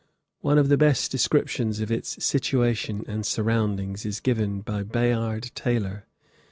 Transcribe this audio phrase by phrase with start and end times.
[0.39, 6.07] One of the best descriptions of its situation and surroundings is given by Bayard Taylor.